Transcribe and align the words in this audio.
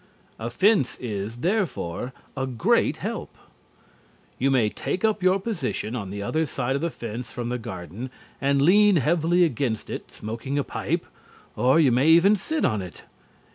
A 0.39 0.49
fence 0.49 0.97
is, 0.99 1.37
therefore, 1.45 2.11
a 2.35 2.47
great 2.47 2.97
help. 3.05 3.37
You 4.39 4.49
may 4.49 4.67
take 4.67 5.05
up 5.05 5.21
your 5.21 5.39
position 5.39 5.95
on 5.95 6.09
the 6.09 6.23
other 6.23 6.47
side 6.47 6.73
of 6.75 6.81
the 6.81 6.89
fence 6.89 7.31
from 7.31 7.49
the 7.49 7.59
garden 7.59 8.09
and 8.41 8.63
lean 8.63 8.95
heavily 8.95 9.43
against 9.43 9.91
it 9.91 10.09
smoking 10.09 10.57
a 10.57 10.63
pipe, 10.63 11.05
or 11.55 11.79
you 11.79 11.91
may 11.91 12.07
even 12.07 12.35
sit 12.35 12.65
on 12.65 12.81
it. 12.81 13.03